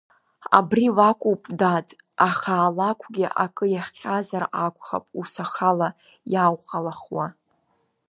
Абри 0.57 0.85
лакәуп, 0.97 1.41
дад, 1.59 1.87
аха 2.27 2.53
алакәгьы 2.67 3.27
акы 3.43 3.65
иахҟьазар 3.71 4.43
акәхап, 4.65 5.05
ус 5.19 5.33
ахала 5.43 5.89
иауҟалахуа. 6.33 7.25